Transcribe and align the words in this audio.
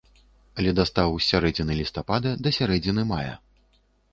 Ледастаў 0.67 1.09
з 1.17 1.27
сярэдзіны 1.31 1.77
лістапада 1.81 2.29
да 2.47 2.55
сярэдзіны 2.59 3.01
мая. 3.15 3.33